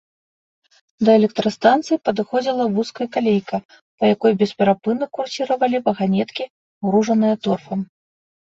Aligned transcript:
Да 1.09 1.13
электрастанцыі 1.19 1.99
падыходзіла 2.09 2.65
вузкакалейка, 2.79 3.57
па 3.97 4.03
якой 4.15 4.31
бесперапынна 4.41 5.05
курсіравалі 5.21 5.77
ваганеткі, 5.91 6.43
гружаныя 6.91 7.35
торфам. 7.49 7.79